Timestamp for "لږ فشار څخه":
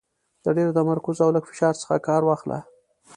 1.35-1.95